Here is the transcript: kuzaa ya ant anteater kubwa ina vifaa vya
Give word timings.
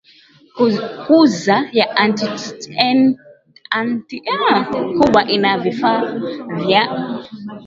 kuzaa 1.05 1.65
ya 1.77 1.85
ant 2.03 2.19
anteater 3.79 4.67
kubwa 4.97 5.21
ina 5.35 5.57
vifaa 5.57 5.99
vya 6.65 6.83